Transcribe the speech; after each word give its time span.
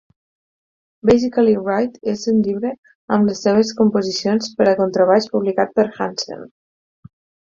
"Basically 1.07 1.51
Wright" 1.63 1.99
és 2.13 2.23
un 2.31 2.39
llibre 2.47 2.71
amb 3.17 3.27
les 3.31 3.41
seves 3.47 3.73
composicions 3.81 4.49
per 4.61 4.67
a 4.71 4.73
contrabaix 4.79 5.29
publicat 5.35 5.77
per 5.81 5.87
Hansen. 5.99 6.43